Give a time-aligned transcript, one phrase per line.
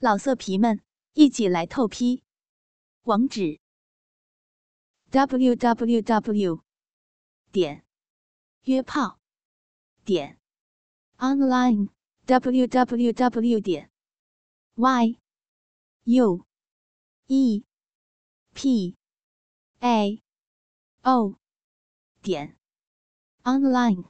[0.00, 0.80] 老色皮们，
[1.14, 2.22] 一起来透批！
[3.02, 3.58] 网址
[5.10, 6.62] ：w w w
[7.50, 7.84] 点
[8.62, 9.18] 约炮
[10.04, 10.38] 点
[11.16, 11.88] online
[12.26, 13.90] w w w 点
[14.76, 15.18] y
[16.04, 16.46] u
[17.26, 17.64] e
[18.54, 18.96] p
[19.80, 20.22] a
[21.02, 21.34] o
[22.22, 22.56] 点
[23.42, 24.04] online。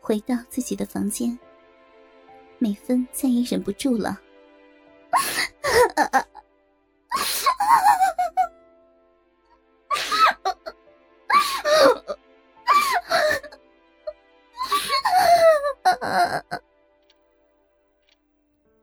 [0.00, 1.38] 回到自己的房间，
[2.58, 4.20] 美芬再也忍不住了。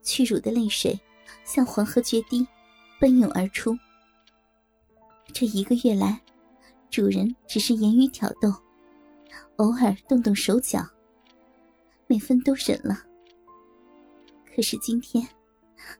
[0.03, 0.99] 屈辱的泪水
[1.45, 2.47] 像黄河决堤，
[2.99, 3.77] 奔涌而出。
[5.31, 6.19] 这一个月来，
[6.89, 8.51] 主人只是言语挑逗，
[9.57, 10.83] 偶尔动动手脚，
[12.07, 13.03] 美芬都忍了。
[14.55, 15.36] 可是今天。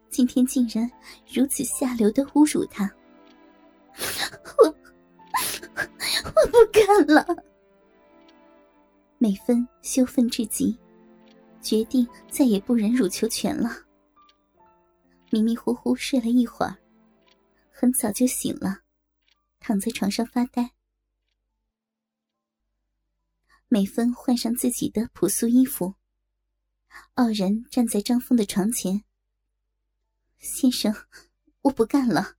[0.09, 0.89] 今天竟然
[1.31, 2.89] 如此下流的侮辱他，
[4.57, 4.65] 我
[6.25, 7.25] 我不干了。
[9.17, 10.77] 美芬羞愤至极，
[11.61, 13.69] 决定再也不忍辱求全了。
[15.29, 16.77] 迷迷糊糊睡了一会儿，
[17.69, 18.79] 很早就醒了，
[19.59, 20.71] 躺在床上发呆。
[23.67, 25.95] 美芬换上自己的朴素衣服，
[27.15, 29.03] 傲然站在张峰的床前。
[30.37, 30.95] 先生，
[31.61, 32.35] 我不干了，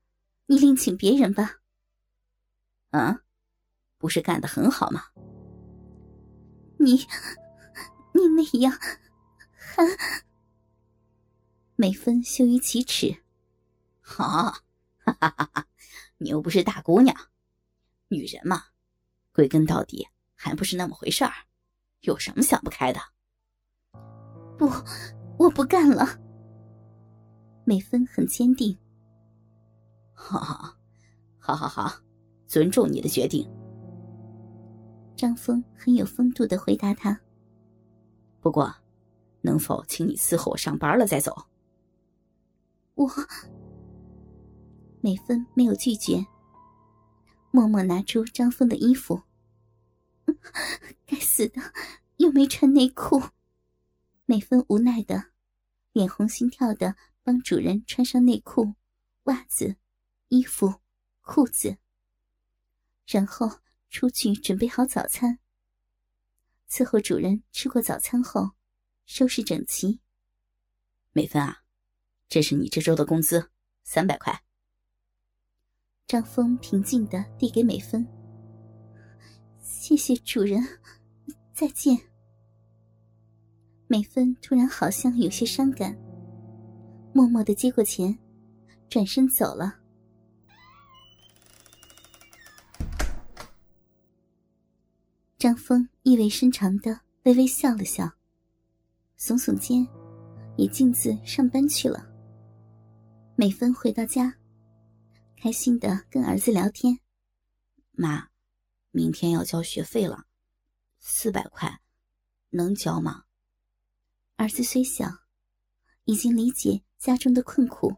[0.46, 1.56] 你另请别人吧。
[2.90, 3.20] 啊，
[3.98, 5.04] 不是干的很好吗？
[6.78, 7.06] 你，
[8.12, 8.72] 你那样，
[9.52, 9.84] 还……
[11.76, 13.22] 美芬羞于启齿。
[14.00, 14.24] 好，
[15.04, 15.66] 哈哈哈哈！
[16.18, 17.14] 你又不是大姑娘，
[18.08, 18.66] 女人嘛，
[19.32, 21.32] 归根到底还不是那么回事儿，
[22.00, 23.00] 有什么想不开的？
[24.56, 24.70] 不，
[25.38, 26.18] 我不干了。
[27.68, 28.74] 美芬很坚定。
[30.14, 30.74] 好好，
[31.38, 31.92] 好好好，
[32.46, 33.46] 尊重你的决定。
[35.14, 37.20] 张峰很有风度的回答他。
[38.40, 38.74] 不过，
[39.42, 41.36] 能否请你伺候我上班了再走？
[42.94, 43.06] 我。
[45.02, 46.26] 美芬没有拒绝，
[47.50, 49.20] 默默拿出张峰的衣服。
[51.04, 51.60] 该死的，
[52.16, 53.22] 又没穿内裤。
[54.24, 55.26] 美芬无奈的，
[55.92, 56.96] 脸红心跳的。
[57.28, 58.74] 帮主人穿上内裤、
[59.24, 59.76] 袜子、
[60.28, 60.76] 衣服、
[61.20, 61.76] 裤子，
[63.06, 65.38] 然后出去准备好早餐。
[66.70, 68.52] 伺候主人吃过早餐后，
[69.04, 70.00] 收拾整齐。
[71.12, 71.64] 美芬啊，
[72.30, 73.50] 这是你这周的工资，
[73.84, 74.42] 三百块。
[76.06, 78.08] 张峰平静的递给美芬
[79.60, 80.66] ：“谢谢主人，
[81.52, 81.94] 再见。”
[83.86, 86.07] 美芬突然好像有些伤感。
[87.18, 88.16] 默默的接过钱，
[88.88, 89.80] 转身走了。
[95.36, 98.04] 张峰意味深长的微微笑了笑，
[99.18, 99.84] 耸耸肩，
[100.56, 102.08] 也径自上班去了。
[103.34, 104.38] 美芬回到家，
[105.36, 107.00] 开心的跟儿子聊天
[107.98, 108.28] ：“妈，
[108.92, 110.26] 明天要交学费了，
[111.00, 111.80] 四百块，
[112.50, 113.24] 能交吗？”
[114.38, 115.10] 儿子虽小，
[116.04, 116.84] 已经理解。
[116.98, 117.94] 家中的困苦，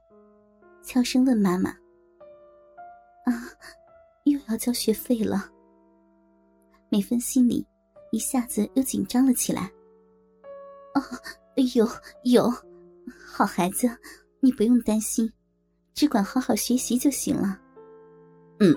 [0.83, 1.71] 悄声问妈妈
[3.25, 3.33] ：“啊，
[4.25, 5.51] 又要交学费了。”
[6.91, 7.67] 美芬心里
[8.13, 9.73] 一下子又紧张了起来。
[10.95, 11.03] “哦，
[11.75, 11.89] 有
[12.25, 12.53] 有，
[13.27, 13.89] 好孩子，
[14.41, 15.33] 你不用担心，
[15.95, 17.59] 只管好好学习就行了。”
[18.61, 18.77] 嗯。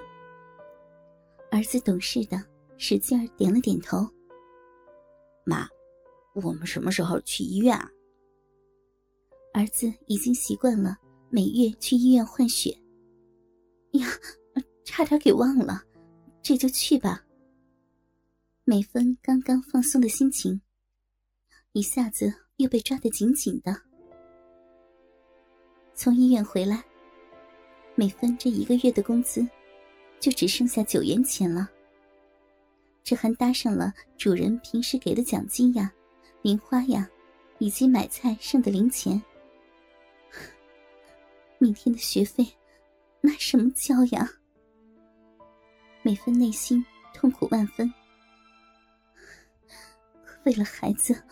[1.52, 2.42] 儿子懂事的，
[2.78, 4.08] 使劲点了点头。
[5.44, 5.68] 妈，
[6.34, 7.90] 我们什么时候去医院啊？
[9.54, 10.98] 儿子已经习惯了
[11.30, 12.76] 每月去医院换血。
[13.92, 14.08] 呀，
[14.84, 15.84] 差点给忘了，
[16.42, 17.24] 这就去吧。
[18.64, 20.60] 美芬刚刚放松的心情，
[21.74, 23.80] 一下子又被抓得紧紧的。
[25.94, 26.84] 从医院回来，
[27.94, 29.48] 美芬这一个月的工资
[30.20, 31.70] 就只剩下九元钱了。
[33.04, 35.94] 这还搭上了主人平时给的奖金呀、
[36.42, 37.08] 零花呀，
[37.60, 39.22] 以及买菜剩的零钱。
[41.64, 42.46] 明天的学费，
[43.22, 44.30] 拿什么交呀？
[46.02, 47.90] 美芬内心痛苦万分。
[50.44, 51.24] 为了孩子，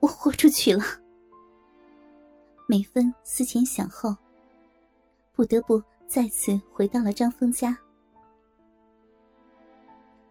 [0.00, 0.82] 我豁出去了。
[2.66, 4.12] 美芬思前想后，
[5.32, 7.78] 不得不再次回到了张峰家。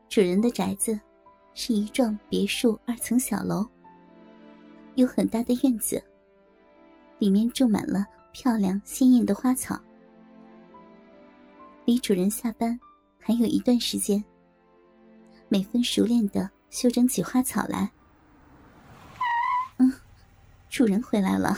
[0.10, 1.00] 主人的宅子
[1.54, 3.66] 是一幢别墅二层小楼，
[4.96, 6.04] 有很大的院子，
[7.20, 8.06] 里面种满了。
[8.36, 9.82] 漂亮鲜艳的花草。
[11.86, 12.78] 离主人下班
[13.18, 14.22] 还有一段时间，
[15.48, 17.90] 美芬熟练的修整起花草来。
[19.78, 19.90] 嗯，
[20.68, 21.56] 主人回来了。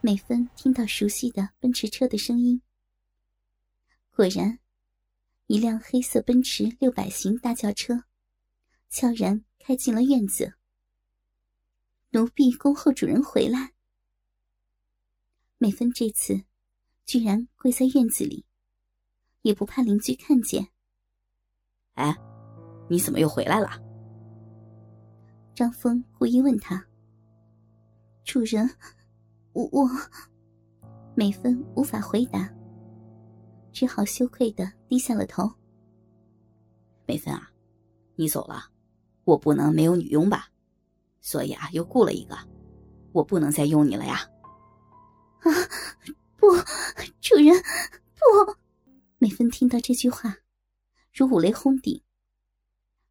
[0.00, 2.60] 美芬听到熟悉的奔驰车的声音，
[4.16, 4.58] 果然，
[5.46, 8.02] 一辆黑色奔驰六百型大轿车
[8.90, 10.54] 悄然开进了院子。
[12.10, 13.73] 奴婢恭候主人回来。
[15.64, 16.38] 美芬这次
[17.06, 18.44] 居然跪在院子里，
[19.40, 20.68] 也不怕邻居看见。
[21.94, 22.14] 哎，
[22.90, 23.70] 你怎么又回来了？
[25.54, 26.86] 张峰故意问他。
[28.24, 28.68] 主人。
[29.54, 29.88] 我我，
[31.14, 32.54] 美芬无法回答，
[33.72, 35.50] 只好羞愧的低下了头。
[37.06, 37.50] 美芬啊，
[38.16, 38.70] 你走了，
[39.24, 40.46] 我不能没有女佣吧？
[41.22, 42.36] 所以啊，又雇了一个，
[43.12, 44.28] 我不能再用你了呀！
[45.44, 45.68] 啊，
[46.36, 46.48] 不，
[47.20, 47.62] 主人，
[48.16, 48.56] 不！
[49.18, 50.38] 美芬听到这句话，
[51.12, 52.02] 如五雷轰顶，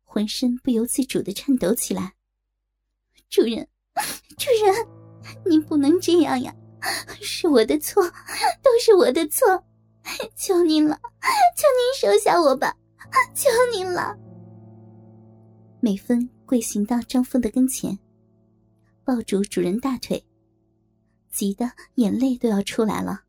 [0.04, 2.14] 浑身不由自主的颤抖起来。
[3.30, 3.68] 主人，
[4.38, 4.88] 主人。
[5.46, 6.54] 您不能这样呀！
[7.22, 8.04] 是我的错，
[8.62, 9.64] 都是我的错，
[10.36, 11.00] 求您了，
[11.56, 12.76] 求您收下我吧，
[13.34, 14.14] 求您了。
[15.80, 17.98] 美芬跪行到张峰的跟前，
[19.06, 20.22] 抱住主人大腿，
[21.34, 23.26] 急得眼泪都要出来了。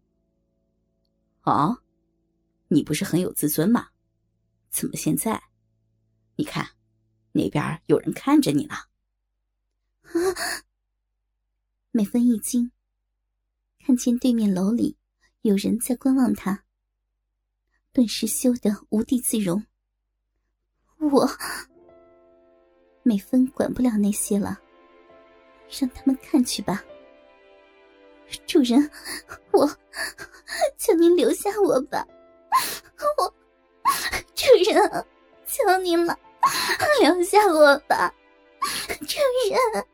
[1.42, 1.82] 哦，
[2.68, 3.88] 你不是很有自尊吗？
[4.68, 5.42] 怎么现在？
[6.36, 6.68] 你看，
[7.32, 8.74] 那边有人看着你呢。
[8.74, 10.62] 啊！
[11.92, 12.70] 美芬一惊，
[13.78, 14.98] 看见对面楼里
[15.42, 16.64] 有人在观望她，
[17.92, 19.64] 顿时羞得无地自容。
[20.98, 21.28] 我，
[23.02, 24.60] 美芬管不了那些了，
[25.70, 26.84] 让他们看去吧。
[28.46, 28.90] 主人，
[29.52, 29.66] 我
[30.76, 32.06] 求您留下我吧，
[33.18, 33.34] 我，
[34.34, 35.06] 主人，
[35.46, 36.18] 求您了，
[37.00, 38.14] 留下我吧，
[39.00, 39.18] 主
[39.50, 39.84] 人。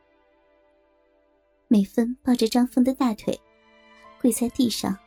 [1.69, 3.41] 美芬抱着张峰的大腿，
[4.21, 4.99] 跪在地上，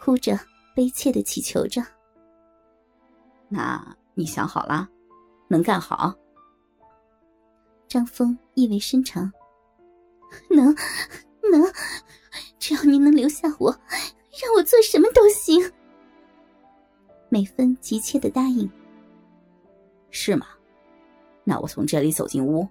[0.00, 0.38] 哭着
[0.74, 1.82] 悲切的祈求着
[3.48, 4.88] ：“那你想好了，
[5.48, 6.14] 能干好？”
[7.88, 9.32] 张峰意味深长
[10.50, 10.66] ：“能，
[11.50, 11.72] 能，
[12.58, 13.70] 只要您能留下我，
[14.42, 15.72] 让我做什么都行。”
[17.30, 18.70] 美芬急切的答应
[20.10, 20.46] ：“是吗？
[21.44, 22.66] 那我从这里走进屋，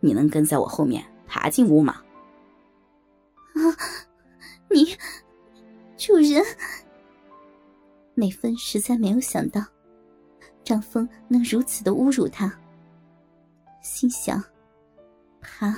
[0.00, 2.02] 你能跟在我后面爬进屋吗？”
[3.54, 3.60] 啊！
[4.70, 4.96] 你，
[5.96, 6.44] 主人，
[8.14, 9.64] 美芬实在没有想到，
[10.64, 12.52] 张峰能如此的侮辱她。
[13.80, 14.42] 心想：
[15.40, 15.76] 爬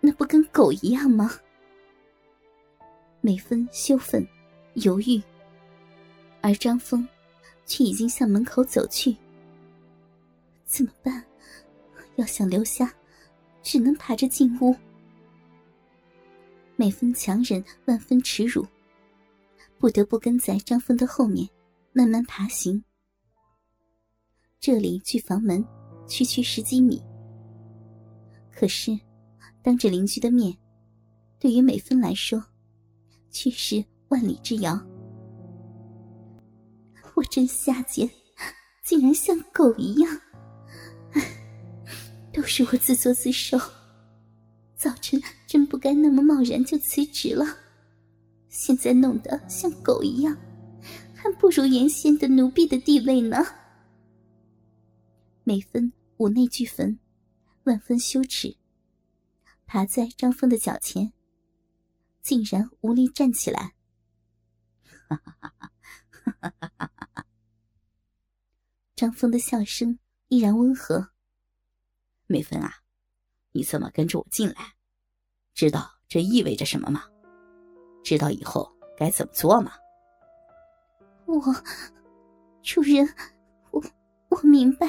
[0.00, 1.30] 那不跟狗一样吗？
[3.20, 4.26] 美芬羞愤、
[4.74, 5.20] 犹豫，
[6.40, 7.06] 而张峰
[7.66, 9.16] 却已经向门口走去。
[10.64, 11.24] 怎么办？
[12.16, 12.94] 要想留下，
[13.62, 14.74] 只能爬着进屋。
[16.76, 18.66] 美芬强忍万分耻辱，
[19.78, 21.48] 不得不跟在张峰的后面，
[21.92, 22.82] 慢慢爬行。
[24.58, 25.64] 这里距房门
[26.06, 27.02] 区区十几米，
[28.50, 28.98] 可是
[29.62, 30.56] 当着邻居的面，
[31.38, 32.42] 对于美芬来说，
[33.30, 34.80] 却是万里之遥。
[37.14, 38.08] 我真下贱，
[38.82, 40.20] 竟然像狗一样！
[41.12, 41.22] 唉
[42.32, 43.58] 都是我自作自受。
[44.74, 47.44] 早晨真不该那么贸然就辞职了，
[48.48, 50.36] 现在弄得像狗一样，
[51.14, 53.44] 还不如原先的奴婢的地位呢。
[55.44, 56.98] 美芬五内俱焚，
[57.64, 58.56] 万分羞耻，
[59.66, 61.12] 爬在张峰的脚前，
[62.30, 63.74] 竟然无力站起来。
[65.08, 65.52] 哈哈哈
[66.22, 67.26] 哈哈哈！
[68.94, 71.10] 张峰的笑声依然温和。
[72.28, 72.72] 美芬啊。
[73.50, 74.76] 你怎么跟着我进来？
[75.54, 77.02] 知道这意味着什么吗？
[78.04, 79.72] 知道以后该怎么做吗？
[81.26, 81.34] 我，
[82.62, 83.12] 主人，
[83.72, 83.82] 我
[84.28, 84.86] 我明白。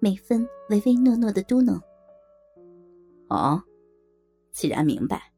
[0.00, 1.80] 美芬唯唯诺诺的嘟囔
[3.30, 3.62] ：“哦，
[4.50, 5.31] 既然明白，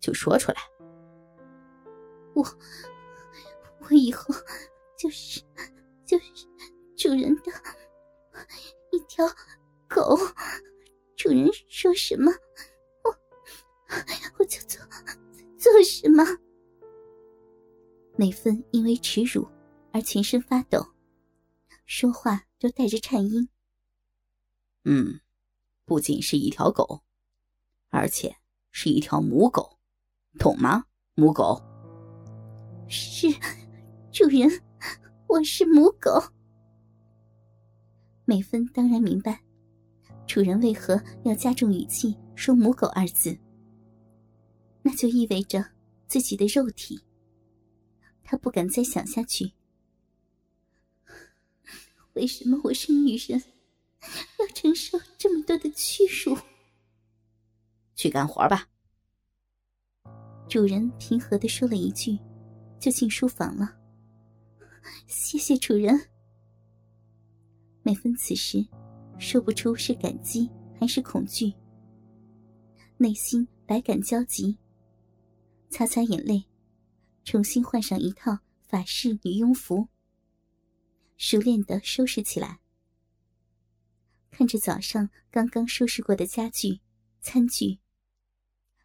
[0.00, 0.58] 就说出来。
[2.34, 2.44] 我，
[3.80, 4.34] 我以后
[4.98, 5.40] 就是
[6.04, 6.24] 就是
[6.96, 7.52] 主人的
[8.92, 9.26] 一条
[9.88, 10.16] 狗。”
[11.16, 12.30] 主人说什么，
[13.02, 13.10] 我
[14.38, 14.80] 我就做
[15.58, 16.24] 做什么。
[18.14, 19.48] 美芬因为耻辱
[19.92, 20.86] 而全身发抖，
[21.86, 23.48] 说话都带着颤音。
[24.84, 25.20] 嗯，
[25.84, 27.02] 不仅是一条狗，
[27.88, 28.36] 而且
[28.70, 29.77] 是一条母狗，
[30.38, 30.84] 懂吗，
[31.16, 31.60] 母狗？
[32.88, 33.26] 是，
[34.12, 34.48] 主人，
[35.26, 36.10] 我是母狗。
[38.24, 39.42] 美芬当然明白，
[40.28, 43.36] 主人为何要加重语气说“母狗”二字，
[44.82, 45.64] 那就意味着
[46.06, 47.02] 自己的肉体。
[48.22, 49.52] 她不敢再想下去。
[52.12, 53.42] 为什么我是女人，
[54.38, 56.38] 要承受这么多的屈辱？
[57.96, 58.68] 去干活吧。
[60.48, 62.18] 主人平和的说了一句，
[62.80, 63.76] 就进书房了。
[65.06, 66.08] 谢谢主人。
[67.82, 68.66] 美芬此时
[69.18, 70.50] 说不出是感激
[70.80, 71.52] 还是恐惧，
[72.96, 74.56] 内心百感交集。
[75.68, 76.42] 擦擦眼泪，
[77.24, 79.86] 重新换上一套法式女佣服，
[81.18, 82.60] 熟练的收拾起来。
[84.30, 86.80] 看着早上刚刚收拾过的家具、
[87.20, 87.80] 餐具，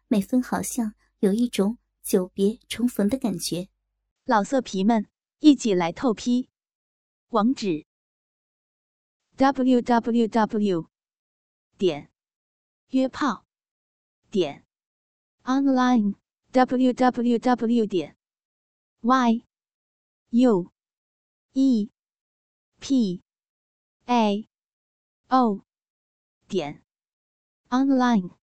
[0.08, 0.92] 美芬好像。
[1.24, 3.70] 有一种久别重逢的感觉。
[4.26, 6.50] 老色皮们，一起来透批！
[7.30, 7.86] 网址
[9.36, 10.90] ：w w w
[11.78, 12.10] 点
[12.88, 13.46] 约炮
[14.30, 14.66] 点
[15.44, 16.16] online
[16.52, 18.18] w w w 点
[19.00, 19.46] y
[20.28, 20.70] u
[21.54, 21.90] e
[22.80, 23.22] p
[24.04, 24.46] a
[25.28, 25.64] o
[26.46, 26.84] 点
[27.70, 28.43] online。